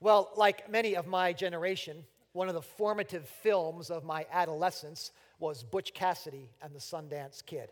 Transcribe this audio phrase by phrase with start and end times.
[0.00, 5.64] Well, like many of my generation, one of the formative films of my adolescence was
[5.64, 7.70] Butch Cassidy and the Sundance Kid.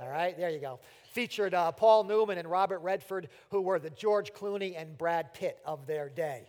[0.00, 0.80] All right, there you go.
[1.12, 5.58] Featured uh, Paul Newman and Robert Redford, who were the George Clooney and Brad Pitt
[5.64, 6.44] of their day.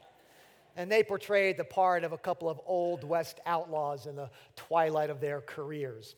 [0.78, 5.10] And they portrayed the part of a couple of old West outlaws in the twilight
[5.10, 6.16] of their careers.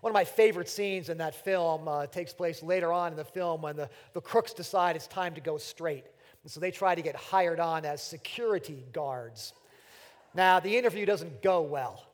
[0.00, 3.24] One of my favorite scenes in that film uh, takes place later on in the
[3.24, 6.04] film when the, the crooks decide it's time to go straight.
[6.46, 9.52] And so they try to get hired on as security guards.
[10.32, 12.06] Now, the interview doesn't go well.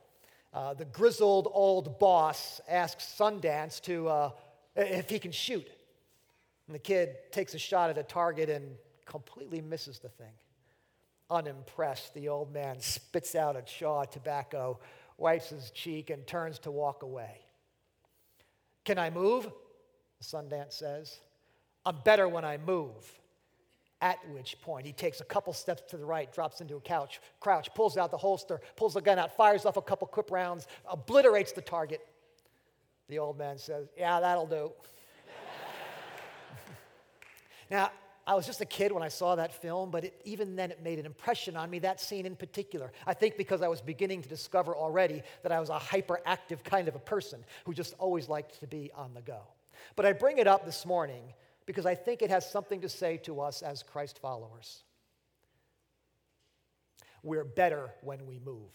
[0.54, 4.30] Uh, the grizzled old boss asks Sundance to, uh,
[4.74, 5.68] if he can shoot.
[6.66, 8.70] And the kid takes a shot at a target and
[9.04, 10.32] completely misses the thing.
[11.28, 14.80] Unimpressed, the old man spits out a chaw of tobacco,
[15.18, 17.42] wipes his cheek, and turns to walk away.
[18.86, 19.52] Can I move?
[20.22, 21.18] Sundance says.
[21.84, 22.94] I'm better when I move.
[24.02, 27.20] At which point, he takes a couple steps to the right, drops into a couch,
[27.38, 30.66] crouch, pulls out the holster, pulls the gun out, fires off a couple quick rounds,
[30.90, 32.04] obliterates the target.
[33.08, 34.72] The old man says, Yeah, that'll do.
[37.70, 37.92] now,
[38.26, 40.82] I was just a kid when I saw that film, but it, even then it
[40.82, 42.90] made an impression on me, that scene in particular.
[43.06, 46.88] I think because I was beginning to discover already that I was a hyperactive kind
[46.88, 49.42] of a person who just always liked to be on the go.
[49.94, 51.22] But I bring it up this morning
[51.66, 54.82] because I think it has something to say to us as Christ followers.
[57.22, 58.70] We're better when we move.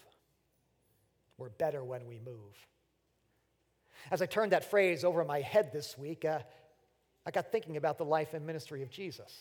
[1.36, 2.54] We're better when we move.
[4.10, 6.40] As I turned that phrase over my head this week, uh,
[7.26, 9.32] I got thinking about the life and ministry of Jesus.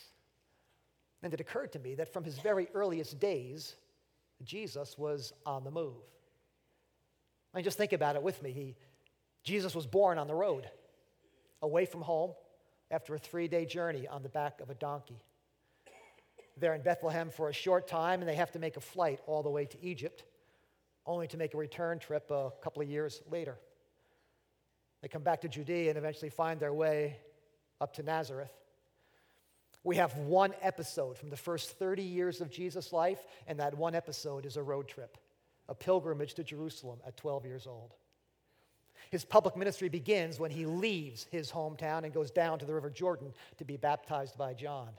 [1.24, 3.76] And it occurred to me that from his very earliest days,
[4.44, 5.96] Jesus was on the move.
[7.54, 8.52] I mean, just think about it with me.
[8.52, 8.76] He,
[9.44, 10.70] Jesus was born on the road,
[11.62, 12.34] away from home,
[12.92, 15.22] after a three day journey on the back of a donkey.
[16.60, 19.44] They're in Bethlehem for a short time, and they have to make a flight all
[19.44, 20.24] the way to Egypt,
[21.06, 23.58] only to make a return trip a couple of years later.
[25.02, 27.18] They come back to Judea and eventually find their way
[27.80, 28.52] up to Nazareth.
[29.84, 33.94] We have one episode from the first 30 years of Jesus' life, and that one
[33.94, 35.18] episode is a road trip,
[35.70, 37.94] a pilgrimage to Jerusalem at 12 years old.
[39.10, 42.90] His public ministry begins when he leaves his hometown and goes down to the River
[42.90, 44.90] Jordan to be baptized by John.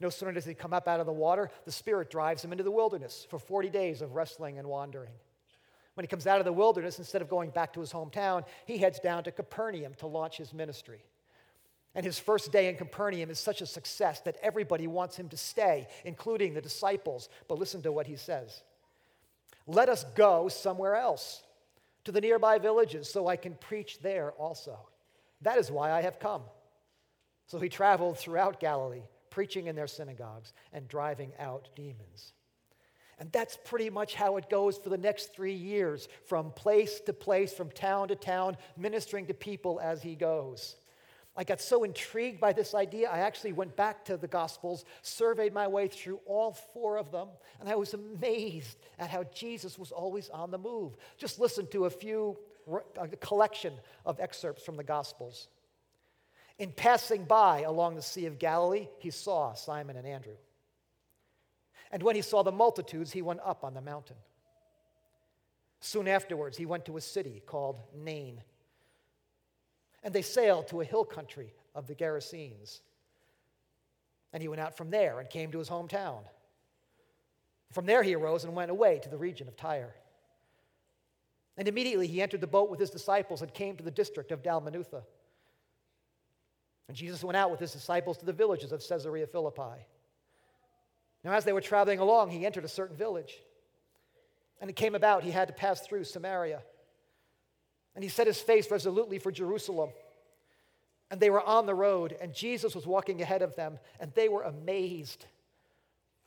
[0.00, 2.64] No sooner does he come up out of the water, the Spirit drives him into
[2.64, 5.12] the wilderness for 40 days of wrestling and wandering.
[5.94, 8.76] When he comes out of the wilderness, instead of going back to his hometown, he
[8.76, 11.02] heads down to Capernaum to launch his ministry.
[11.94, 15.36] And his first day in Capernaum is such a success that everybody wants him to
[15.38, 17.30] stay, including the disciples.
[17.48, 18.62] But listen to what he says
[19.66, 21.42] Let us go somewhere else
[22.06, 24.78] to the nearby villages so I can preach there also.
[25.42, 26.42] That is why I have come.
[27.46, 32.32] So he traveled throughout Galilee, preaching in their synagogues and driving out demons.
[33.18, 37.12] And that's pretty much how it goes for the next three years, from place to
[37.12, 40.76] place, from town to town, ministering to people as he goes.
[41.36, 45.52] I got so intrigued by this idea, I actually went back to the Gospels, surveyed
[45.52, 47.28] my way through all four of them,
[47.60, 50.96] and I was amazed at how Jesus was always on the move.
[51.18, 52.38] Just listen to a few,
[52.98, 53.74] a collection
[54.06, 55.48] of excerpts from the Gospels.
[56.58, 60.36] In passing by along the Sea of Galilee, he saw Simon and Andrew.
[61.92, 64.16] And when he saw the multitudes, he went up on the mountain.
[65.80, 68.42] Soon afterwards, he went to a city called Nain
[70.06, 72.78] and they sailed to a hill country of the Gerasenes.
[74.32, 76.20] And he went out from there and came to his hometown.
[77.72, 79.96] From there he arose and went away to the region of Tyre.
[81.56, 84.44] And immediately he entered the boat with his disciples and came to the district of
[84.44, 85.02] Dalmanutha.
[86.86, 89.84] And Jesus went out with his disciples to the villages of Caesarea Philippi.
[91.24, 93.40] Now, as they were traveling along, he entered a certain village.
[94.60, 96.62] And it came about he had to pass through Samaria.
[97.96, 99.90] And he set his face resolutely for Jerusalem.
[101.10, 104.28] And they were on the road, and Jesus was walking ahead of them, and they
[104.28, 105.24] were amazed.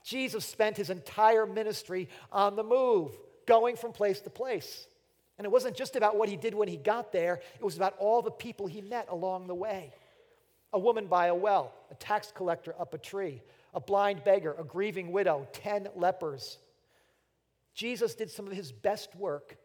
[0.04, 3.12] Jesus spent his entire ministry on the move,
[3.46, 4.88] going from place to place.
[5.38, 7.96] And it wasn't just about what he did when he got there, it was about
[8.00, 9.94] all the people he met along the way.
[10.74, 13.42] A woman by a well, a tax collector up a tree,
[13.74, 16.58] a blind beggar, a grieving widow, 10 lepers.
[17.76, 19.58] Jesus did some of his best work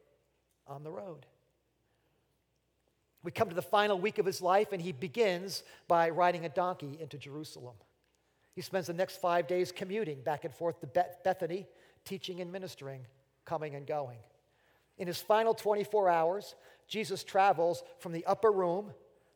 [0.66, 1.26] on the road.
[3.24, 6.50] We come to the final week of his life, and he begins by riding a
[6.50, 7.74] donkey into Jerusalem.
[8.54, 11.66] He spends the next five days commuting back and forth to Bethany,
[12.04, 13.00] teaching and ministering,
[13.46, 14.18] coming and going.
[14.98, 16.54] In his final 24 hours,
[16.86, 18.92] Jesus travels from the upper room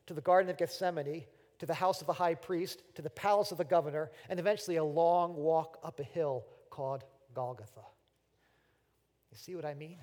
[0.07, 1.25] to the Garden of Gethsemane,
[1.59, 4.77] to the house of the high priest, to the palace of the governor, and eventually
[4.77, 7.05] a long walk up a hill called
[7.35, 7.87] Golgotha.
[9.33, 9.99] You see what I mean?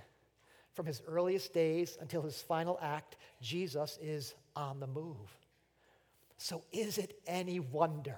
[0.76, 5.38] From his earliest days until his final act, Jesus is on the move.
[6.38, 8.18] So, is it any wonder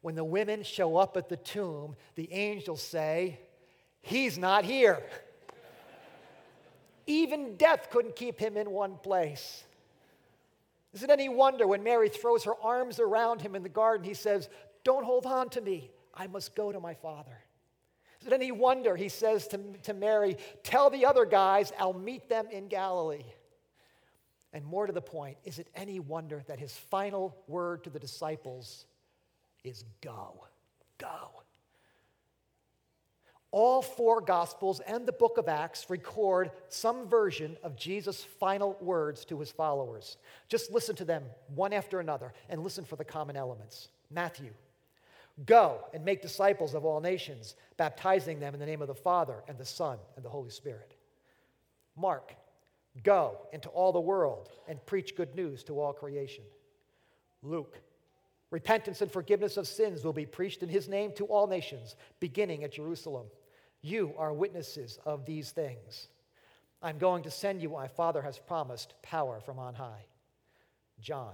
[0.00, 3.40] when the women show up at the tomb, the angels say,
[4.00, 5.02] He's not here.
[7.06, 9.64] Even death couldn't keep him in one place.
[10.94, 14.14] Is it any wonder when Mary throws her arms around him in the garden, he
[14.14, 14.48] says,
[14.84, 15.90] Don't hold on to me.
[16.14, 17.36] I must go to my father.
[18.26, 22.46] It any wonder he says to, to Mary, Tell the other guys I'll meet them
[22.50, 23.24] in Galilee?
[24.52, 27.98] And more to the point, is it any wonder that his final word to the
[27.98, 28.86] disciples
[29.64, 30.44] is go?
[30.98, 31.42] Go.
[33.50, 39.24] All four Gospels and the book of Acts record some version of Jesus' final words
[39.26, 40.16] to his followers.
[40.48, 41.24] Just listen to them
[41.54, 43.88] one after another and listen for the common elements.
[44.10, 44.50] Matthew,
[45.44, 49.42] go and make disciples of all nations, baptizing them in the name of the Father
[49.48, 50.94] and the Son and the Holy Spirit.
[51.96, 52.34] Mark,
[53.02, 56.44] go into all the world and preach good news to all creation.
[57.42, 57.78] Luke,
[58.50, 62.64] repentance and forgiveness of sins will be preached in his name to all nations, beginning
[62.64, 63.26] at Jerusalem.
[63.82, 66.08] You are witnesses of these things.
[66.82, 70.06] I'm going to send you what my Father has promised power from on high.
[71.00, 71.32] John,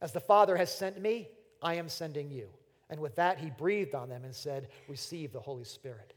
[0.00, 1.28] as the Father has sent me,
[1.62, 2.48] I am sending you.
[2.90, 6.14] And with that, he breathed on them and said, Receive the Holy Spirit.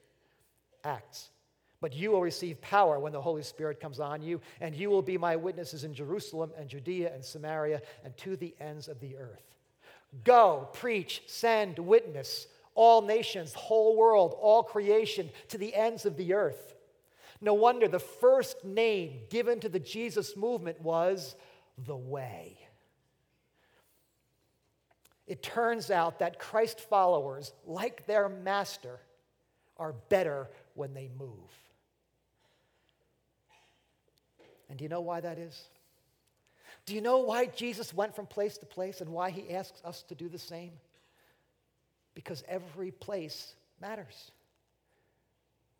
[0.84, 1.30] Acts.
[1.82, 5.02] But you will receive power when the Holy Spirit comes on you, and you will
[5.02, 9.18] be my witnesses in Jerusalem and Judea and Samaria and to the ends of the
[9.18, 9.44] earth.
[10.24, 16.34] Go, preach, send, witness all nations, whole world, all creation, to the ends of the
[16.34, 16.76] earth.
[17.42, 21.36] No wonder the first name given to the Jesus movement was
[21.86, 22.58] the Way.
[25.32, 29.00] It turns out that Christ followers, like their master,
[29.78, 31.30] are better when they move.
[34.70, 35.60] And do you know why that is?
[36.86, 40.04] Do you know why Jesus went from place to place and why he asks us
[40.04, 40.72] to do the same?
[42.14, 44.32] because every place matters.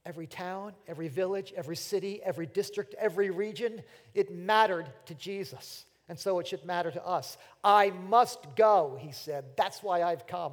[0.06, 3.84] Every town, every village, every city, every district, every region,
[4.14, 5.86] it mattered to Jesus.
[6.12, 7.38] And so it should matter to us.
[7.64, 9.46] I must go, he said.
[9.56, 10.52] That's why I've come.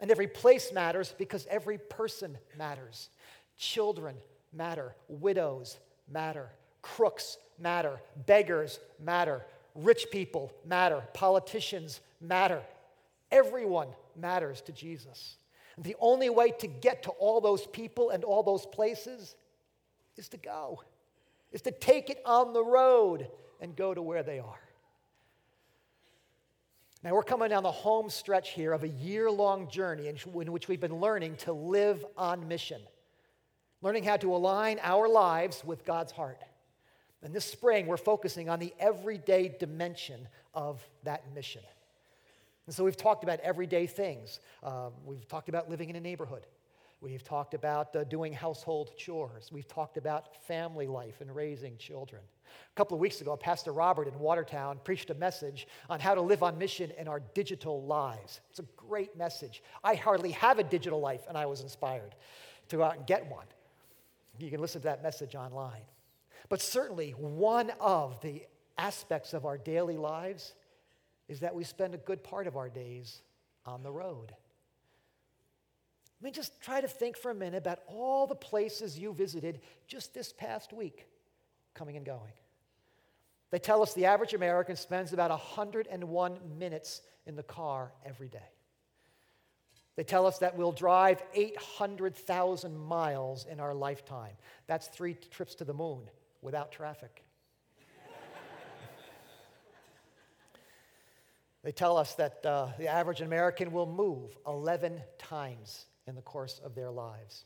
[0.00, 3.08] And every place matters because every person matters.
[3.56, 4.16] Children
[4.52, 5.78] matter, widows
[6.12, 6.50] matter,
[6.82, 12.60] crooks matter, beggars matter, rich people matter, politicians matter.
[13.32, 15.38] Everyone matters to Jesus.
[15.76, 19.36] And The only way to get to all those people and all those places
[20.18, 20.82] is to go,
[21.50, 24.60] is to take it on the road and go to where they are.
[27.02, 30.16] Now, we're coming down the home stretch here of a year long journey in
[30.52, 32.80] which we've been learning to live on mission,
[33.82, 36.40] learning how to align our lives with God's heart.
[37.22, 41.62] And this spring, we're focusing on the everyday dimension of that mission.
[42.66, 44.40] And so we've talked about everyday things.
[44.62, 46.46] Um, we've talked about living in a neighborhood.
[47.00, 49.50] We've talked about uh, doing household chores.
[49.52, 52.22] We've talked about family life and raising children.
[52.46, 56.22] A couple of weeks ago, Pastor Robert in Watertown preached a message on how to
[56.22, 58.40] live on mission in our digital lives.
[58.50, 59.62] It's a great message.
[59.84, 62.14] I hardly have a digital life, and I was inspired
[62.68, 63.46] to go out and get one.
[64.38, 65.82] You can listen to that message online.
[66.48, 68.42] But certainly, one of the
[68.78, 70.54] aspects of our daily lives
[71.28, 73.20] is that we spend a good part of our days
[73.64, 74.32] on the road.
[76.20, 79.60] I mean, just try to think for a minute about all the places you visited
[79.86, 81.06] just this past week,
[81.74, 82.32] coming and going.
[83.50, 88.38] They tell us the average American spends about 101 minutes in the car every day.
[89.96, 94.32] They tell us that we'll drive 800,000 miles in our lifetime.
[94.66, 96.02] That's three trips to the moon
[96.42, 97.24] without traffic.
[101.62, 106.60] They tell us that uh, the average American will move 11 times in the course
[106.64, 107.44] of their lives.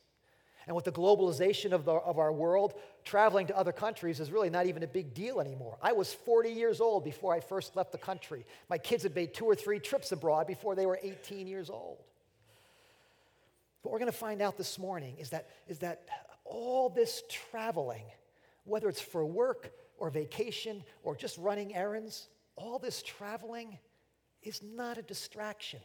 [0.66, 2.74] And with the globalization of, the, of our world,
[3.04, 5.78] traveling to other countries is really not even a big deal anymore.
[5.82, 8.44] I was 40 years old before I first left the country.
[8.68, 11.98] My kids had made two or three trips abroad before they were 18 years old.
[13.82, 16.06] What we're going to find out this morning is that, is that
[16.44, 18.04] all this traveling,
[18.64, 23.78] whether it's for work or vacation or just running errands, all this traveling
[24.42, 25.80] is not a distraction.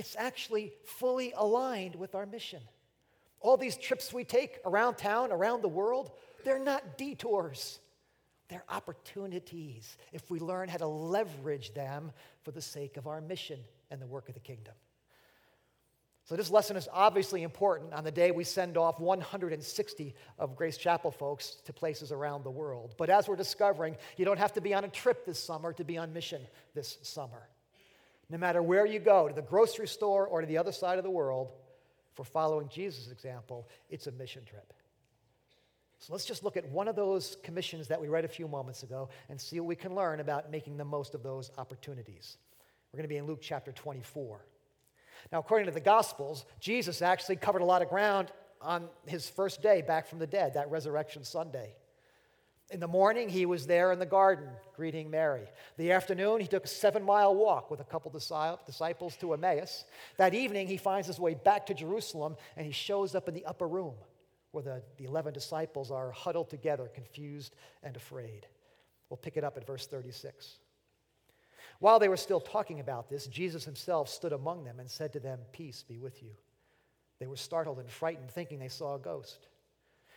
[0.00, 2.62] It's actually fully aligned with our mission.
[3.38, 7.80] All these trips we take around town, around the world, they're not detours.
[8.48, 12.12] They're opportunities if we learn how to leverage them
[12.44, 14.72] for the sake of our mission and the work of the kingdom.
[16.24, 20.78] So, this lesson is obviously important on the day we send off 160 of Grace
[20.78, 22.94] Chapel folks to places around the world.
[22.96, 25.84] But as we're discovering, you don't have to be on a trip this summer to
[25.84, 26.40] be on mission
[26.74, 27.50] this summer.
[28.30, 31.04] No matter where you go, to the grocery store or to the other side of
[31.04, 31.50] the world,
[32.14, 34.72] for following Jesus' example, it's a mission trip.
[35.98, 38.82] So let's just look at one of those commissions that we read a few moments
[38.82, 42.38] ago and see what we can learn about making the most of those opportunities.
[42.90, 44.44] We're going to be in Luke chapter 24.
[45.30, 48.32] Now, according to the Gospels, Jesus actually covered a lot of ground
[48.62, 51.74] on his first day back from the dead, that resurrection Sunday.
[52.70, 55.48] In the morning, he was there in the garden greeting Mary.
[55.76, 59.84] The afternoon, he took a seven mile walk with a couple disciples to Emmaus.
[60.18, 63.44] That evening, he finds his way back to Jerusalem and he shows up in the
[63.44, 63.94] upper room
[64.52, 68.46] where the, the 11 disciples are huddled together, confused and afraid.
[69.08, 70.58] We'll pick it up at verse 36.
[71.80, 75.20] While they were still talking about this, Jesus himself stood among them and said to
[75.20, 76.30] them, Peace be with you.
[77.18, 79.48] They were startled and frightened, thinking they saw a ghost.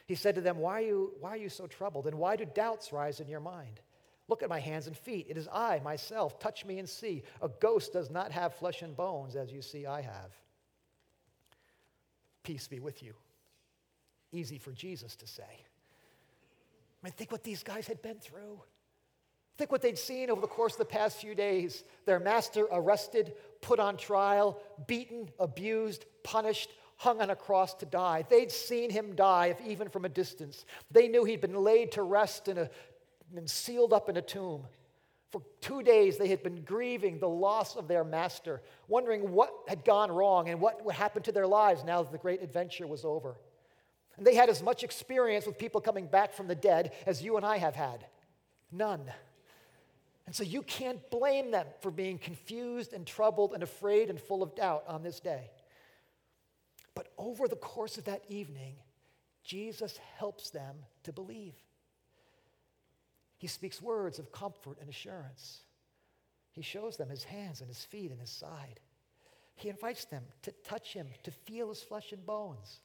[0.06, 2.08] He said to them, why are, you, why are you so troubled?
[2.08, 3.80] And why do doubts rise in your mind?
[4.28, 5.28] Look at my hands and feet.
[5.30, 6.40] It is I, myself.
[6.40, 7.24] Touch me and see.
[7.42, 10.32] A ghost does not have flesh and bones, as you see I have.
[12.44, 13.14] Peace be with you.
[14.32, 15.44] Easy for Jesus to say.
[15.44, 18.62] I mean, think what these guys had been through.
[19.58, 23.34] Think what they'd seen over the course of the past few days their master arrested,
[23.62, 28.26] put on trial, beaten, abused, punished, hung on a cross to die.
[28.30, 30.66] They'd seen him die, if even from a distance.
[30.92, 32.70] They knew he'd been laid to rest in a,
[33.36, 34.64] and sealed up in a tomb.
[35.32, 39.84] For two days, they had been grieving the loss of their master, wondering what had
[39.84, 43.04] gone wrong and what would happen to their lives now that the great adventure was
[43.04, 43.36] over.
[44.16, 47.36] And they had as much experience with people coming back from the dead as you
[47.36, 48.06] and I have had.
[48.72, 49.12] None.
[50.26, 54.44] And so you can't blame them for being confused and troubled and afraid and full
[54.44, 55.50] of doubt on this day.
[57.24, 58.76] Over the course of that evening,
[59.46, 61.54] Jesus helps them to believe.
[63.38, 65.62] He speaks words of comfort and assurance.
[66.52, 68.82] He shows them his hands and his feet and his side.
[69.56, 72.82] He invites them to touch him, to feel his flesh and bones.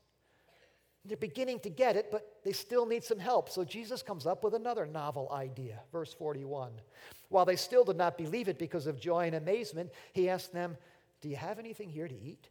[1.05, 3.51] They're beginning to get it, but they still need some help.
[3.51, 5.81] So Jesus comes up with another novel idea.
[5.91, 6.71] Verse 41.
[7.29, 10.77] While they still did not believe it because of joy and amazement, he asked them,
[11.23, 12.51] Do you have anything here to eat?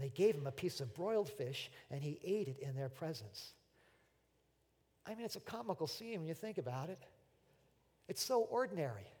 [0.00, 2.88] And they gave him a piece of broiled fish, and he ate it in their
[2.88, 3.50] presence.
[5.06, 6.98] I mean, it's a comical scene when you think about it.
[8.08, 9.12] It's so ordinary.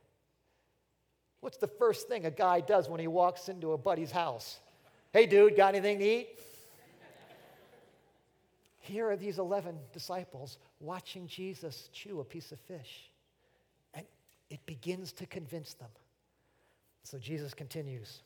[1.40, 4.58] What's the first thing a guy does when he walks into a buddy's house?
[5.12, 6.28] Hey, dude, got anything to eat?
[8.78, 13.10] Here are these 11 disciples watching Jesus chew a piece of fish,
[13.92, 14.06] and
[14.48, 15.90] it begins to convince them.
[17.02, 18.22] So Jesus continues.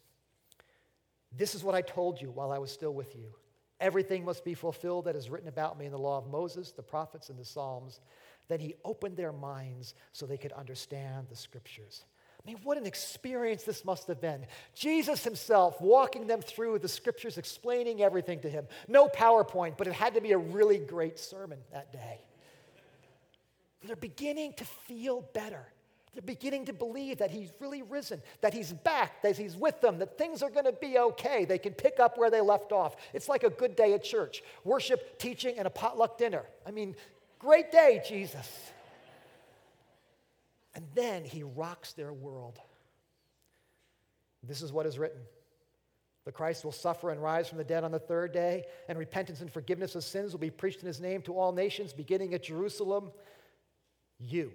[1.36, 3.34] This is what I told you while I was still with you.
[3.80, 6.82] Everything must be fulfilled that is written about me in the law of Moses, the
[6.82, 8.00] prophets, and the Psalms.
[8.48, 12.04] Then he opened their minds so they could understand the scriptures.
[12.40, 14.46] I mean, what an experience this must have been.
[14.74, 18.66] Jesus himself walking them through the scriptures, explaining everything to him.
[18.86, 22.20] No PowerPoint, but it had to be a really great sermon that day.
[23.86, 25.66] They're beginning to feel better.
[26.14, 29.98] They're beginning to believe that he's really risen, that he's back, that he's with them,
[29.98, 31.44] that things are going to be okay.
[31.44, 32.94] They can pick up where they left off.
[33.12, 36.44] It's like a good day at church worship, teaching, and a potluck dinner.
[36.64, 36.94] I mean,
[37.40, 38.48] great day, Jesus.
[40.74, 42.58] And then he rocks their world.
[44.42, 45.20] This is what is written.
[46.24, 49.40] The Christ will suffer and rise from the dead on the third day, and repentance
[49.40, 52.44] and forgiveness of sins will be preached in his name to all nations, beginning at
[52.44, 53.10] Jerusalem.
[54.18, 54.52] You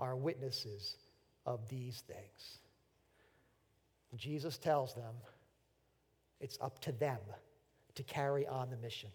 [0.00, 0.96] are witnesses
[1.46, 2.58] of these things.
[4.16, 5.14] Jesus tells them
[6.40, 7.18] it's up to them
[7.94, 9.10] to carry on the mission.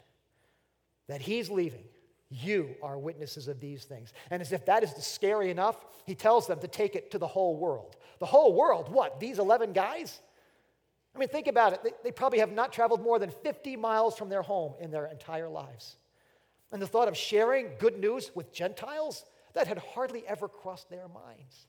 [1.08, 1.84] That he's leaving.
[2.30, 4.14] You are witnesses of these things.
[4.32, 7.28] And as if that is scary enough, he tells them to take it to the
[7.28, 7.98] whole world.
[8.20, 9.20] The whole world, what?
[9.20, 10.20] These 11 guys?
[11.16, 11.84] I mean, think about it.
[11.84, 15.06] They, they probably have not traveled more than 50 miles from their home in their
[15.06, 15.98] entire lives.
[16.72, 19.24] And the thought of sharing good news with Gentiles,
[19.56, 21.66] that had hardly ever crossed their minds.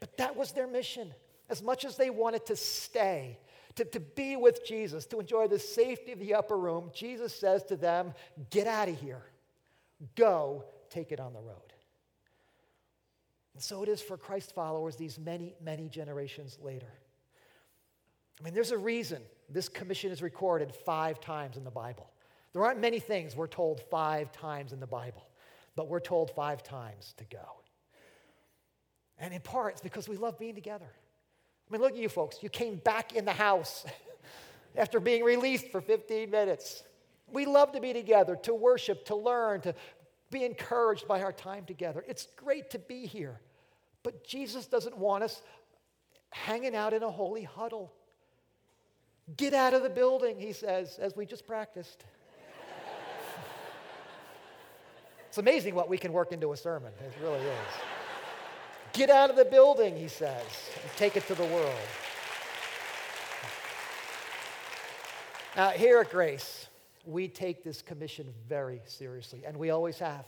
[0.00, 1.14] But that was their mission.
[1.48, 3.38] As much as they wanted to stay,
[3.76, 7.62] to, to be with Jesus, to enjoy the safety of the upper room, Jesus says
[7.64, 8.12] to them,
[8.50, 9.22] Get out of here.
[10.16, 11.56] Go take it on the road.
[13.54, 16.92] And so it is for Christ followers these many, many generations later.
[18.40, 22.10] I mean, there's a reason this commission is recorded five times in the Bible.
[22.52, 25.22] There aren't many things we're told five times in the Bible
[25.76, 27.60] but we're told five times to go.
[29.18, 30.88] And in part, it's because we love being together.
[30.88, 32.42] I mean, look at you folks.
[32.42, 33.84] You came back in the house.
[34.76, 36.82] after being released for 15 minutes.
[37.30, 39.74] We love to be together, to worship, to learn, to
[40.30, 42.04] be encouraged by our time together.
[42.06, 43.40] It's great to be here.
[44.02, 45.42] But Jesus doesn't want us
[46.30, 47.92] hanging out in a holy huddle.
[49.36, 52.04] Get out of the building, he says, as we just practiced.
[55.32, 56.92] It's amazing what we can work into a sermon.
[57.00, 57.72] It really is.
[58.92, 60.44] Get out of the building, he says,
[60.82, 61.72] and take it to the world.
[65.56, 66.66] Now, here at Grace,
[67.06, 70.26] we take this commission very seriously, and we always have.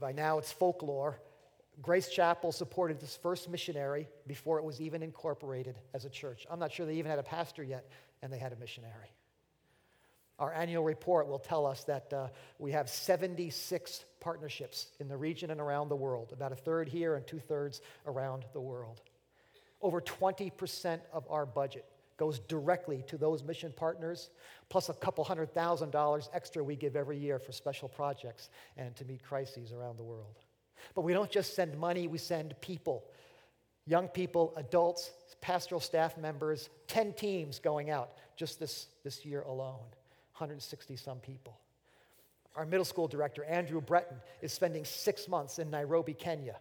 [0.00, 1.20] By now, it's folklore.
[1.80, 6.44] Grace Chapel supported this first missionary before it was even incorporated as a church.
[6.50, 7.88] I'm not sure they even had a pastor yet,
[8.20, 9.12] and they had a missionary.
[10.40, 12.28] Our annual report will tell us that uh,
[12.58, 17.14] we have 76 partnerships in the region and around the world, about a third here
[17.14, 19.00] and two thirds around the world.
[19.80, 21.84] Over 20% of our budget
[22.16, 24.30] goes directly to those mission partners,
[24.68, 28.96] plus a couple hundred thousand dollars extra we give every year for special projects and
[28.96, 30.38] to meet crises around the world.
[30.94, 33.04] But we don't just send money, we send people
[33.86, 39.80] young people, adults, pastoral staff members, 10 teams going out just this, this year alone,
[40.40, 41.58] 160 some people.
[42.56, 46.56] Our middle school director, Andrew Breton, is spending six months in Nairobi, Kenya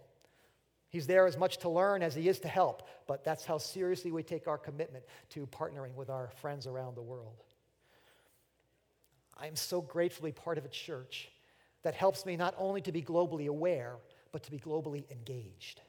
[0.89, 4.11] He's there as much to learn as he is to help, but that's how seriously
[4.11, 7.43] we take our commitment to partnering with our friends around the world.
[9.37, 11.29] I am so gratefully part of a church
[11.83, 13.97] that helps me not only to be globally aware,
[14.31, 15.81] but to be globally engaged.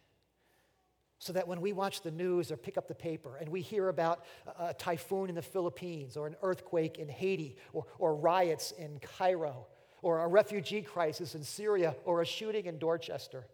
[1.21, 3.89] So that when we watch the news or pick up the paper and we hear
[3.89, 4.25] about
[4.59, 9.67] a typhoon in the Philippines or an earthquake in Haiti or, or riots in Cairo
[10.03, 13.45] or a refugee crisis in Syria or a shooting in Dorchester,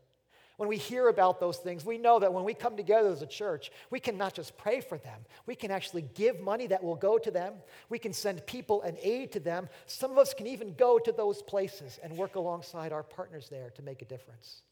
[0.57, 3.27] when we hear about those things, we know that when we come together as a
[3.27, 6.95] church, we can not just pray for them, we can actually give money that will
[6.95, 7.55] go to them.
[7.91, 9.69] We can send people and aid to them.
[9.87, 13.71] Some of us can even go to those places and work alongside our partners there
[13.71, 14.63] to make a difference.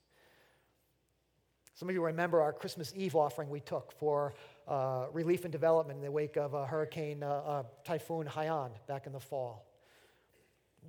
[1.74, 4.34] Some of you remember our Christmas Eve offering we took for
[4.68, 9.06] uh, relief and development in the wake of a Hurricane uh, uh, Typhoon Haiyan back
[9.06, 9.66] in the fall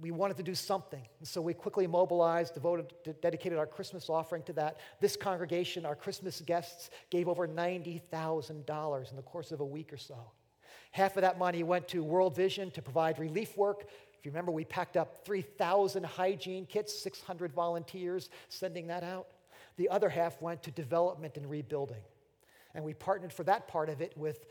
[0.01, 1.01] we wanted to do something.
[1.19, 4.77] And so we quickly mobilized, devoted, dedicated our Christmas offering to that.
[4.99, 9.97] This congregation, our Christmas guests, gave over $90,000 in the course of a week or
[9.97, 10.31] so.
[10.91, 13.85] Half of that money went to World Vision to provide relief work.
[14.17, 19.27] If you remember, we packed up 3,000 hygiene kits, 600 volunteers sending that out.
[19.77, 22.01] The other half went to development and rebuilding.
[22.73, 24.45] And we partnered for that part of it with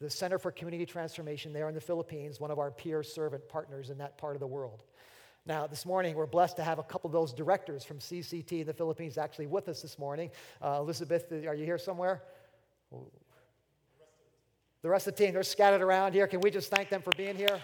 [0.00, 3.90] the Center for Community Transformation there in the Philippines, one of our peer servant partners
[3.90, 4.84] in that part of the world.
[5.46, 8.66] Now, this morning, we're blessed to have a couple of those directors from CCT in
[8.66, 10.30] the Philippines actually with us this morning.
[10.62, 12.22] Uh, Elizabeth, are you here somewhere?
[14.82, 16.26] The rest of the team, they're scattered around here.
[16.26, 17.58] Can we just thank them for being here?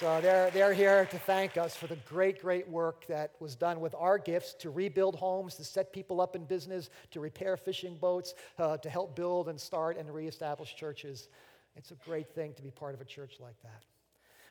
[0.00, 3.80] So they're, they're here to thank us for the great, great work that was done
[3.80, 7.96] with our gifts to rebuild homes, to set people up in business, to repair fishing
[7.96, 11.28] boats, uh, to help build and start and reestablish churches.
[11.76, 13.84] It's a great thing to be part of a church like that.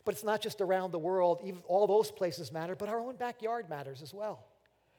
[0.04, 3.16] But it's not just around the world, even all those places matter, but our own
[3.16, 4.48] backyard matters as well.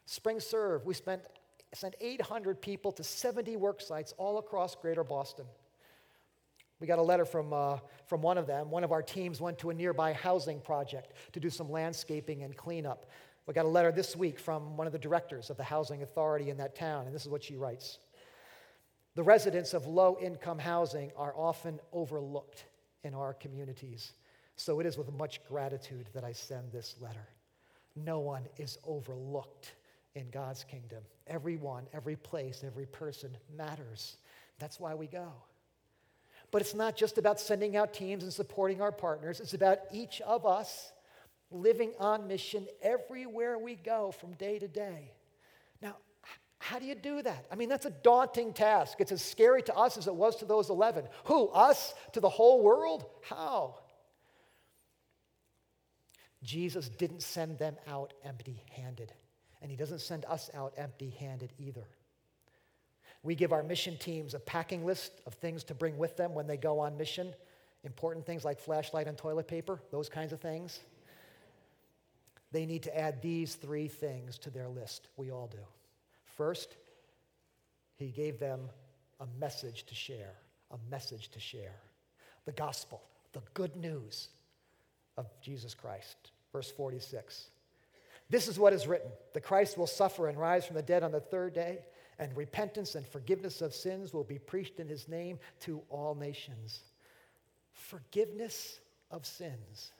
[0.04, 1.22] Spring Serve, we spent,
[1.74, 5.46] sent 800 people to 70 work sites all across greater Boston.
[6.80, 8.70] We got a letter from, uh, from one of them.
[8.70, 12.54] One of our teams went to a nearby housing project to do some landscaping and
[12.56, 13.06] cleanup.
[13.46, 16.50] We got a letter this week from one of the directors of the housing authority
[16.50, 17.98] in that town, and this is what she writes
[19.14, 22.64] The residents of low income housing are often overlooked
[23.04, 24.12] in our communities.
[24.56, 27.28] So it is with much gratitude that I send this letter.
[27.94, 29.74] No one is overlooked
[30.14, 31.02] in God's kingdom.
[31.26, 34.16] Everyone, every place, every person matters.
[34.58, 35.32] That's why we go.
[36.50, 40.20] But it's not just about sending out teams and supporting our partners, it's about each
[40.20, 40.92] of us
[41.50, 45.12] living on mission everywhere we go from day to day.
[45.80, 45.96] Now,
[46.58, 47.46] how do you do that?
[47.50, 49.00] I mean, that's a daunting task.
[49.00, 51.04] It's as scary to us as it was to those 11.
[51.24, 51.48] Who?
[51.48, 51.94] Us?
[52.12, 53.04] To the whole world?
[53.22, 53.76] How?
[56.42, 59.12] Jesus didn't send them out empty handed,
[59.60, 61.86] and he doesn't send us out empty handed either.
[63.26, 66.46] We give our mission teams a packing list of things to bring with them when
[66.46, 67.34] they go on mission.
[67.82, 70.78] Important things like flashlight and toilet paper, those kinds of things.
[72.52, 75.08] They need to add these three things to their list.
[75.16, 75.58] We all do.
[76.36, 76.76] First,
[77.96, 78.60] he gave them
[79.18, 80.34] a message to share,
[80.70, 81.74] a message to share.
[82.44, 84.28] The gospel, the good news
[85.16, 86.30] of Jesus Christ.
[86.52, 87.48] Verse 46.
[88.30, 91.10] This is what is written the Christ will suffer and rise from the dead on
[91.10, 91.80] the third day,
[92.18, 96.80] and repentance and forgiveness of sins will be preached in his name to all nations.
[97.72, 99.92] Forgiveness of sins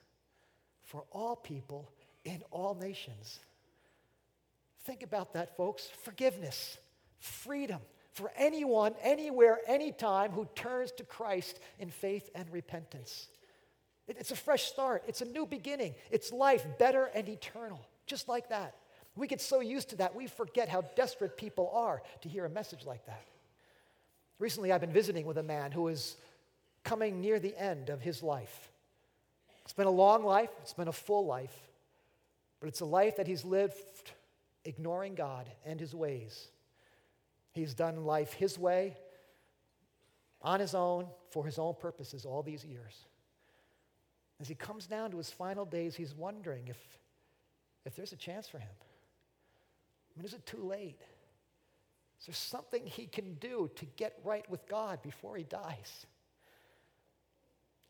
[0.84, 1.90] for all people
[2.24, 3.38] in all nations.
[4.84, 5.88] Think about that, folks.
[6.02, 6.78] Forgiveness,
[7.18, 7.80] freedom
[8.12, 13.28] for anyone, anywhere, anytime who turns to Christ in faith and repentance.
[14.08, 18.48] It's a fresh start, it's a new beginning, it's life better and eternal, just like
[18.48, 18.74] that.
[19.16, 22.50] We get so used to that, we forget how desperate people are to hear a
[22.50, 23.24] message like that.
[24.38, 26.16] Recently, I've been visiting with a man who is
[26.84, 28.70] coming near the end of his life.
[29.64, 31.56] It's been a long life, it's been a full life,
[32.60, 34.12] but it's a life that he's lived
[34.64, 36.48] ignoring God and his ways.
[37.52, 38.96] He's done life his way,
[40.42, 43.06] on his own, for his own purposes all these years.
[44.40, 46.76] As he comes down to his final days, he's wondering if,
[47.86, 48.68] if there's a chance for him.
[50.16, 51.00] I mean, is it too late?
[52.20, 56.06] Is there something he can do to get right with God before he dies?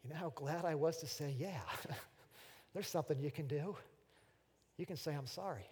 [0.03, 1.61] You know how glad I was to say, yeah,
[2.75, 3.77] there's something you can do.
[4.77, 5.69] You can say, I'm sorry.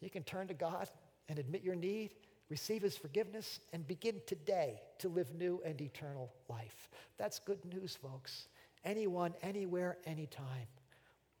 [0.00, 0.88] You can turn to God
[1.28, 2.14] and admit your need,
[2.50, 6.90] receive his forgiveness, and begin today to live new and eternal life.
[7.16, 8.48] That's good news, folks.
[8.84, 10.68] Anyone, anywhere, anytime.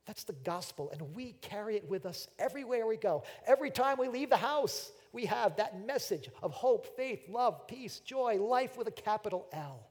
[0.06, 3.24] That's the gospel, and we carry it with us everywhere we go.
[3.46, 8.00] Every time we leave the house, we have that message of hope, faith, love, peace,
[8.00, 9.88] joy, life with a capital L.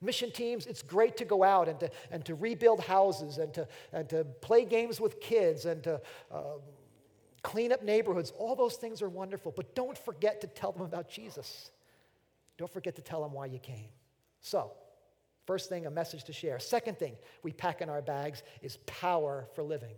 [0.00, 3.66] Mission teams, it's great to go out and to, and to rebuild houses and to,
[3.92, 6.00] and to play games with kids and to
[6.32, 6.42] uh,
[7.42, 8.32] clean up neighborhoods.
[8.38, 11.70] All those things are wonderful, but don't forget to tell them about Jesus.
[12.56, 13.88] Don't forget to tell them why you came.
[14.40, 14.72] So,
[15.48, 16.60] first thing, a message to share.
[16.60, 19.96] Second thing we pack in our bags is power for living.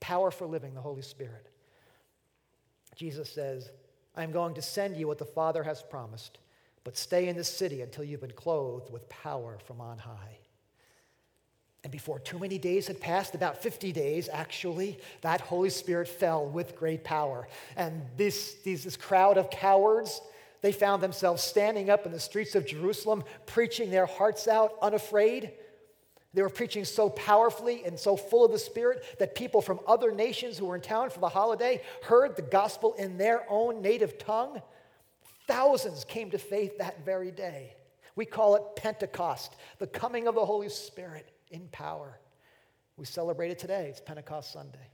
[0.00, 1.48] Power for living, the Holy Spirit.
[2.94, 3.70] Jesus says,
[4.14, 6.38] I am going to send you what the Father has promised
[6.84, 10.38] but stay in the city until you've been clothed with power from on high.
[11.82, 16.46] And before too many days had passed, about 50 days actually, that Holy Spirit fell
[16.46, 17.48] with great power.
[17.76, 20.20] And this, this crowd of cowards,
[20.62, 25.52] they found themselves standing up in the streets of Jerusalem, preaching their hearts out, unafraid.
[26.32, 30.12] They were preaching so powerfully and so full of the Spirit that people from other
[30.12, 34.18] nations who were in town for the holiday heard the gospel in their own native
[34.18, 34.60] tongue.
[35.48, 37.74] Thousands came to faith that very day.
[38.14, 42.18] We call it Pentecost, the coming of the Holy Spirit in power.
[42.96, 43.88] We celebrate it today.
[43.88, 44.90] It's Pentecost Sunday.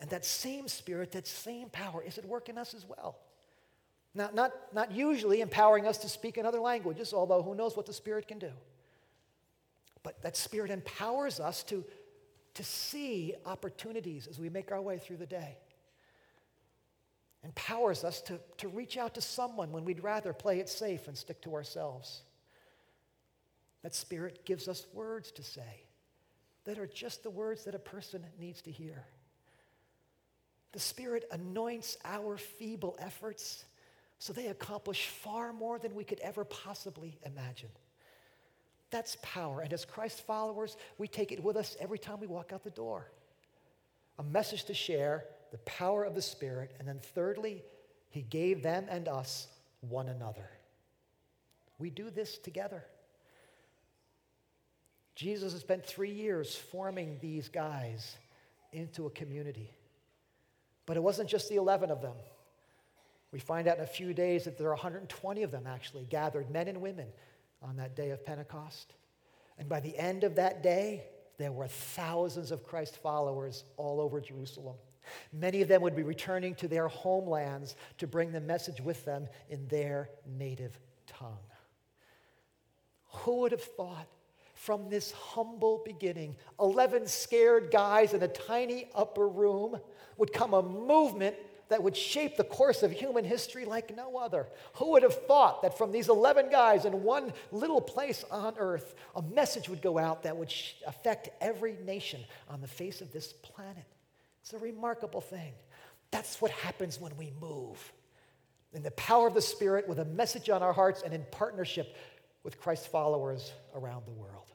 [0.00, 3.18] And that same spirit, that same power is at work in us as well.
[4.14, 7.86] Not, not, not usually empowering us to speak in other languages, although who knows what
[7.86, 8.52] the Spirit can do.
[10.02, 11.84] But that Spirit empowers us to,
[12.54, 15.58] to see opportunities as we make our way through the day
[17.44, 21.16] empowers us to, to reach out to someone when we'd rather play it safe and
[21.16, 22.22] stick to ourselves.
[23.82, 25.84] That Spirit gives us words to say
[26.64, 29.04] that are just the words that a person needs to hear.
[30.72, 33.64] The Spirit anoints our feeble efforts
[34.18, 37.70] so they accomplish far more than we could ever possibly imagine.
[38.90, 39.60] That's power.
[39.60, 42.70] And as Christ followers, we take it with us every time we walk out the
[42.70, 43.10] door.
[44.18, 46.74] A message to share the power of the Spirit.
[46.78, 47.62] And then, thirdly,
[48.10, 49.46] He gave them and us
[49.80, 50.48] one another.
[51.78, 52.84] We do this together.
[55.14, 58.16] Jesus has spent three years forming these guys
[58.72, 59.70] into a community.
[60.86, 62.14] But it wasn't just the 11 of them.
[63.32, 66.50] We find out in a few days that there are 120 of them actually gathered,
[66.50, 67.08] men and women,
[67.62, 68.94] on that day of Pentecost.
[69.58, 71.04] And by the end of that day,
[71.36, 74.76] there were thousands of Christ followers all over Jerusalem.
[75.32, 79.28] Many of them would be returning to their homelands to bring the message with them
[79.48, 81.38] in their native tongue.
[83.10, 84.06] Who would have thought
[84.54, 89.78] from this humble beginning, 11 scared guys in a tiny upper room,
[90.16, 91.36] would come a movement
[91.68, 94.46] that would shape the course of human history like no other.
[94.74, 98.94] Who would have thought that from these 11 guys in one little place on earth,
[99.14, 100.52] a message would go out that would
[100.86, 103.84] affect every nation on the face of this planet?
[104.42, 105.52] It's a remarkable thing.
[106.10, 107.92] That's what happens when we move.
[108.72, 111.96] In the power of the Spirit, with a message on our hearts, and in partnership
[112.44, 114.52] with Christ's followers around the world.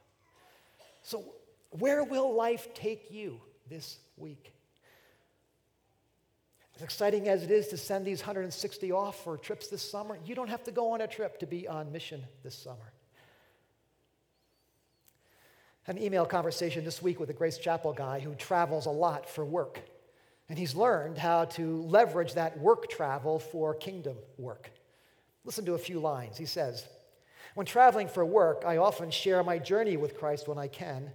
[1.02, 1.24] So,
[1.70, 4.52] where will life take you this week?
[6.76, 10.34] As exciting as it is to send these 160 off for trips this summer, you
[10.34, 12.92] don't have to go on a trip to be on mission this summer.
[15.86, 19.44] An email conversation this week with a Grace Chapel guy who travels a lot for
[19.44, 19.80] work.
[20.48, 24.70] And he's learned how to leverage that work travel for kingdom work.
[25.44, 26.36] Listen to a few lines.
[26.36, 26.86] He says,
[27.54, 31.10] When traveling for work, I often share my journey with Christ when I can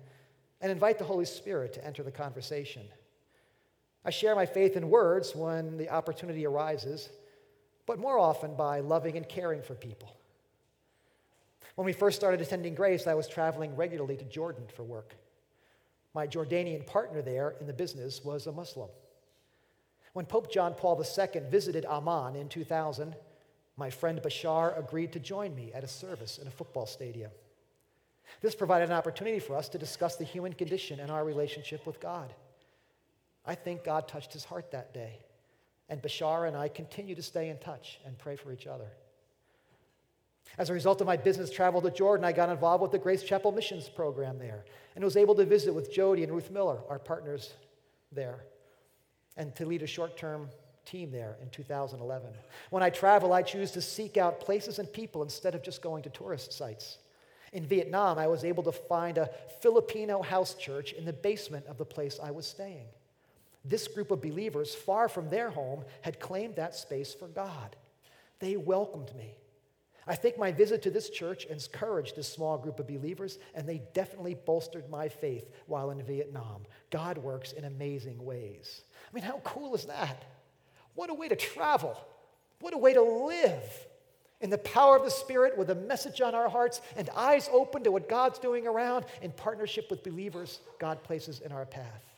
[0.61, 2.83] and invite the Holy Spirit to enter the conversation.
[4.05, 7.09] I share my faith in words when the opportunity arises,
[7.85, 10.15] but more often by loving and caring for people.
[11.75, 15.15] When we first started attending Grace, I was traveling regularly to Jordan for work.
[16.13, 18.89] My Jordanian partner there in the business was a Muslim.
[20.13, 23.15] When Pope John Paul II visited Amman in 2000,
[23.77, 27.31] my friend Bashar agreed to join me at a service in a football stadium.
[28.41, 31.99] This provided an opportunity for us to discuss the human condition and our relationship with
[31.99, 32.33] God.
[33.49, 35.17] I think God touched his heart that day,
[35.89, 38.85] and Bashar and I continue to stay in touch and pray for each other.
[40.59, 43.23] As a result of my business travel to Jordan, I got involved with the Grace
[43.23, 46.99] Chapel Missions program there and was able to visit with Jody and Ruth Miller, our
[46.99, 47.55] partners
[48.11, 48.45] there,
[49.35, 50.49] and to lead a short term
[50.85, 52.29] team there in 2011.
[52.69, 56.03] When I travel, I choose to seek out places and people instead of just going
[56.03, 56.99] to tourist sites.
[57.51, 61.79] In Vietnam, I was able to find a Filipino house church in the basement of
[61.79, 62.85] the place I was staying.
[63.65, 67.75] This group of believers, far from their home, had claimed that space for God.
[68.39, 69.35] They welcomed me.
[70.07, 73.83] I think my visit to this church encouraged this small group of believers, and they
[73.93, 76.63] definitely bolstered my faith while in Vietnam.
[76.89, 78.81] God works in amazing ways.
[79.07, 80.25] I mean, how cool is that?
[80.95, 81.95] What a way to travel!
[82.61, 83.87] What a way to live!
[84.41, 87.83] in the power of the Spirit with a message on our hearts and eyes open
[87.83, 92.08] to what God's doing around in partnership with believers God places in our path.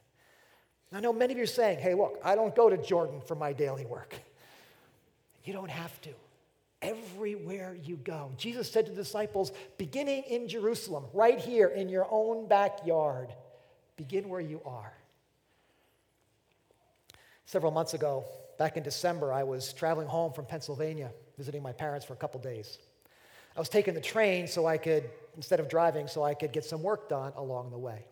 [0.94, 3.36] I know many of you are saying, hey, look, I don't go to Jordan for
[3.36, 4.14] my daily work.
[5.46, 6.10] You don't have to.
[6.82, 8.32] Everywhere you go.
[8.38, 13.30] Jesus said to the disciples, beginning in Jerusalem, right here in your own backyard,
[13.96, 14.92] begin where you are.
[17.46, 18.26] Several months ago,
[18.58, 22.40] back in December, I was traveling home from Pennsylvania visiting my parents for a couple
[22.40, 22.80] days.
[23.56, 26.66] I was taking the train so I could, instead of driving, so I could get
[26.66, 28.06] some work done along the way.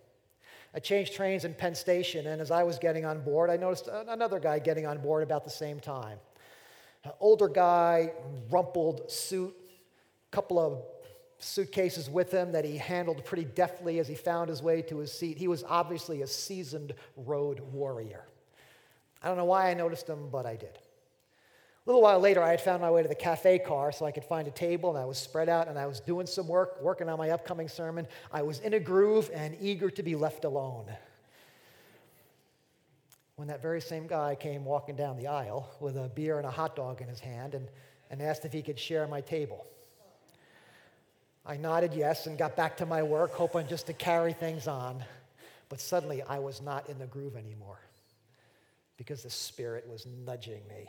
[0.74, 3.88] I changed trains in Penn Station, and as I was getting on board, I noticed
[3.88, 6.20] another guy getting on board about the same time.
[7.04, 8.12] An older guy,
[8.52, 9.56] rumpled suit,
[10.32, 10.84] couple of
[11.40, 15.12] suitcases with him that he handled pretty deftly as he found his way to his
[15.12, 15.38] seat.
[15.38, 18.26] He was obviously a seasoned road warrior.
[19.24, 20.78] I don't know why I noticed him, but I did.
[21.90, 24.12] A little while later, I had found my way to the cafe car so I
[24.12, 26.80] could find a table, and I was spread out and I was doing some work,
[26.84, 28.06] working on my upcoming sermon.
[28.32, 30.86] I was in a groove and eager to be left alone.
[33.38, 36.52] When that very same guy came walking down the aisle with a beer and a
[36.52, 37.68] hot dog in his hand and,
[38.12, 39.66] and asked if he could share my table.
[41.44, 45.04] I nodded yes and got back to my work, hoping just to carry things on.
[45.70, 47.80] But suddenly, I was not in the groove anymore
[48.96, 50.88] because the Spirit was nudging me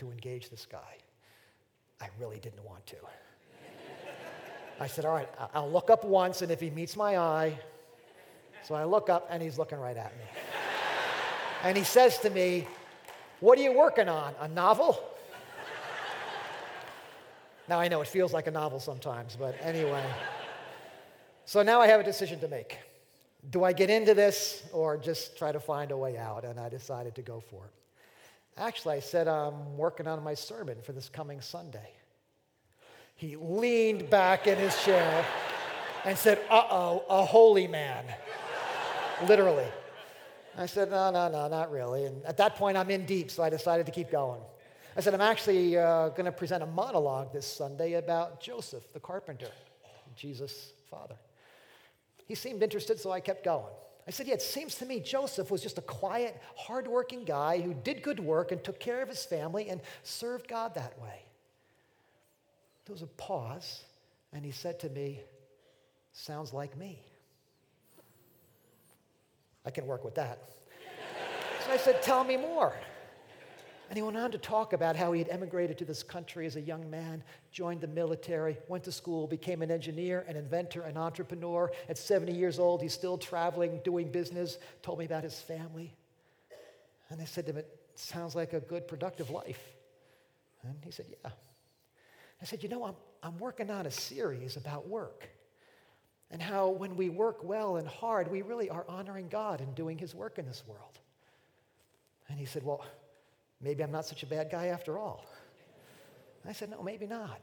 [0.00, 0.96] to engage this guy.
[2.00, 2.96] I really didn't want to.
[4.80, 7.58] I said, All right, I'll look up once, and if he meets my eye,
[8.62, 10.24] so I look up, and he's looking right at me.
[11.64, 12.66] and he says to me,
[13.40, 14.34] What are you working on?
[14.40, 14.98] A novel?
[17.68, 20.04] now I know it feels like a novel sometimes, but anyway.
[21.44, 22.78] So now I have a decision to make.
[23.50, 26.44] Do I get into this or just try to find a way out?
[26.44, 27.79] And I decided to go for it.
[28.60, 31.94] Actually, I said, I'm working on my sermon for this coming Sunday.
[33.16, 35.24] He leaned back in his chair
[36.04, 38.04] and said, Uh oh, a holy man.
[39.26, 39.66] Literally.
[40.58, 42.04] I said, No, no, no, not really.
[42.04, 44.42] And at that point, I'm in deep, so I decided to keep going.
[44.94, 49.00] I said, I'm actually uh, going to present a monologue this Sunday about Joseph, the
[49.00, 49.50] carpenter,
[50.16, 51.16] Jesus' father.
[52.26, 53.72] He seemed interested, so I kept going.
[54.10, 57.72] I said, Yeah, it seems to me Joseph was just a quiet, hardworking guy who
[57.72, 61.22] did good work and took care of his family and served God that way.
[62.86, 63.84] There was a pause,
[64.32, 65.20] and he said to me,
[66.12, 67.00] Sounds like me.
[69.64, 70.40] I can work with that.
[71.64, 72.74] so I said, Tell me more.
[73.90, 76.54] And he went on to talk about how he had emigrated to this country as
[76.54, 80.96] a young man, joined the military, went to school, became an engineer, an inventor, an
[80.96, 81.72] entrepreneur.
[81.88, 85.92] At 70 years old, he's still traveling, doing business, told me about his family.
[87.08, 89.60] And I said to him, It sounds like a good, productive life.
[90.62, 91.32] And he said, Yeah.
[92.40, 95.28] I said, You know, I'm, I'm working on a series about work
[96.30, 99.98] and how when we work well and hard, we really are honoring God and doing
[99.98, 101.00] his work in this world.
[102.28, 102.84] And he said, Well,
[103.60, 105.24] maybe I'm not such a bad guy after all.
[106.48, 107.40] I said, no, maybe not.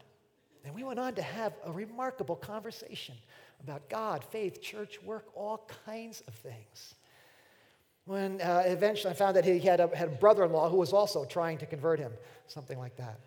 [0.66, 3.16] And we went on to have a remarkable conversation
[3.64, 6.96] about God, faith, church, work, all kinds of things.
[8.06, 10.78] When uh, eventually I found that he had a, had a brother in law who
[10.78, 12.12] was also trying to convert him,
[12.48, 13.20] something like that.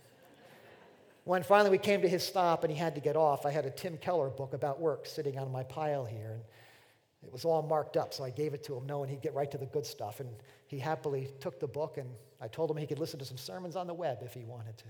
[1.24, 3.66] When finally we came to his stop and he had to get off, I had
[3.66, 6.32] a Tim Keller book about work sitting on my pile here.
[6.32, 9.34] And it was all marked up, so I gave it to him knowing he'd get
[9.34, 10.20] right to the good stuff.
[10.20, 10.30] And
[10.66, 12.08] he happily took the book, and
[12.40, 14.76] I told him he could listen to some sermons on the web if he wanted
[14.78, 14.84] to.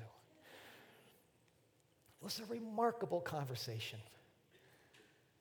[2.21, 3.99] It was a remarkable conversation.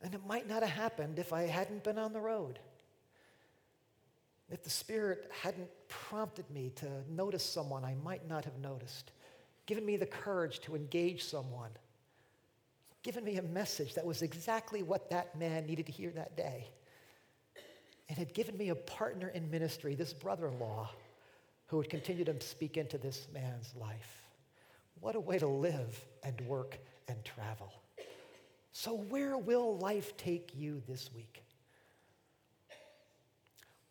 [0.01, 2.57] And it might not have happened if I hadn't been on the road.
[4.49, 9.11] If the Spirit hadn't prompted me to notice someone I might not have noticed,
[9.65, 11.69] given me the courage to engage someone,
[13.03, 16.67] given me a message that was exactly what that man needed to hear that day,
[18.07, 20.89] and had given me a partner in ministry, this brother in law,
[21.69, 24.23] who would continue to speak into this man's life.
[25.01, 27.71] What a way to live and work and travel.
[28.71, 31.43] So, where will life take you this week?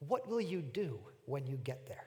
[0.00, 2.06] What will you do when you get there?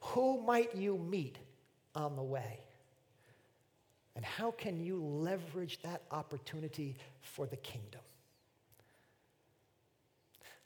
[0.00, 1.38] Who might you meet
[1.94, 2.60] on the way?
[4.14, 8.00] And how can you leverage that opportunity for the kingdom?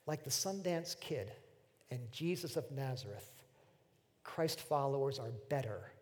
[0.05, 1.31] Like the Sundance Kid
[1.91, 3.31] and Jesus of Nazareth,
[4.23, 5.93] Christ followers are better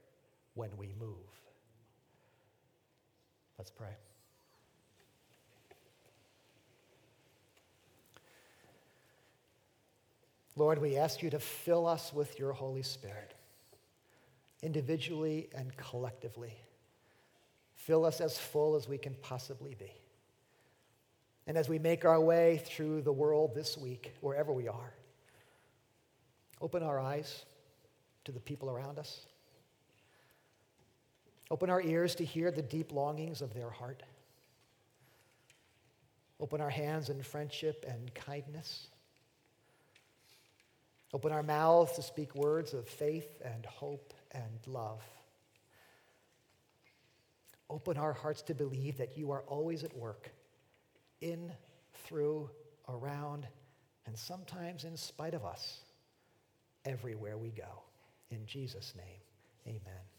[0.54, 1.16] when we move.
[3.58, 3.96] Let's pray.
[10.56, 13.34] Lord, we ask you to fill us with your Holy Spirit,
[14.62, 16.52] individually and collectively.
[17.74, 19.92] Fill us as full as we can possibly be.
[21.46, 24.94] And as we make our way through the world this week, wherever we are,
[26.62, 27.44] open our eyes
[28.24, 29.26] to the people around us.
[31.50, 34.02] Open our ears to hear the deep longings of their heart.
[36.40, 38.86] Open our hands in friendship and kindness.
[41.12, 45.02] Open our mouths to speak words of faith and hope and love.
[47.68, 50.30] Open our hearts to believe that you are always at work,
[51.20, 51.52] in,
[52.04, 52.48] through,
[52.88, 53.46] around,
[54.06, 55.80] and sometimes in spite of us,
[56.84, 57.82] everywhere we go.
[58.30, 59.20] In Jesus' name,
[59.66, 60.11] amen.